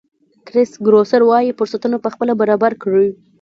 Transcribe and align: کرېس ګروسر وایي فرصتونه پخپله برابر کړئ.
کرېس 0.47 0.71
ګروسر 0.85 1.21
وایي 1.25 1.57
فرصتونه 1.59 1.97
پخپله 2.05 2.33
برابر 2.41 2.71
کړئ. 2.81 3.07